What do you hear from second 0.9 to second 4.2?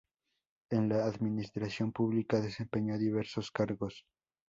administración pública desempeñó diversos cargos.